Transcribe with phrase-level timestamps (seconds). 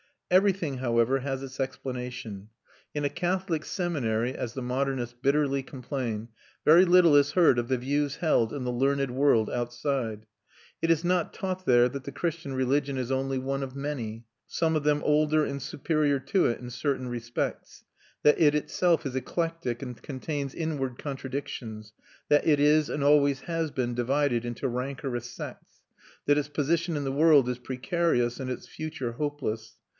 [0.31, 2.49] Everything, however, has its explanation.
[2.95, 6.29] In a Catholic seminary, as the modernists bitterly complain,
[6.65, 10.25] very little is heard of the views held in the learned world outside.
[10.81, 14.75] It is not taught there that the Christian religion is only one of many, some
[14.75, 17.83] of them older and superior to it in certain respects;
[18.23, 21.91] that it itself is eclectic and contains inward contradictions;
[22.29, 25.81] that it is and always has been divided into rancorous sects;
[26.25, 29.77] that its position in the world is precarious and its future hopeless.